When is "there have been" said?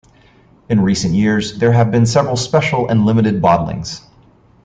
1.59-2.07